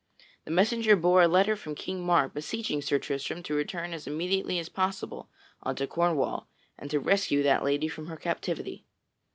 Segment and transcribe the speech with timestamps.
[0.45, 4.57] The messenger bore a letter from King Mark beseeching Sir Tristram to return as immediately
[4.57, 5.29] as possible
[5.61, 8.83] unto Cornwall and to rescue that lady from her captivity.